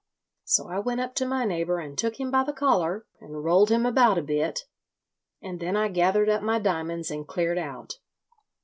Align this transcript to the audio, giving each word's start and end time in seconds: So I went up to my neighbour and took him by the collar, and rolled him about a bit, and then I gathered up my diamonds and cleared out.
So 0.45 0.67
I 0.67 0.79
went 0.79 0.99
up 0.99 1.13
to 1.13 1.27
my 1.27 1.45
neighbour 1.45 1.77
and 1.77 1.95
took 1.95 2.19
him 2.19 2.31
by 2.31 2.43
the 2.43 2.53
collar, 2.53 3.05
and 3.19 3.43
rolled 3.43 3.69
him 3.69 3.85
about 3.85 4.17
a 4.17 4.23
bit, 4.23 4.61
and 5.43 5.59
then 5.59 5.77
I 5.77 5.89
gathered 5.89 6.27
up 6.27 6.41
my 6.41 6.57
diamonds 6.57 7.11
and 7.11 7.27
cleared 7.27 7.59
out. 7.59 7.99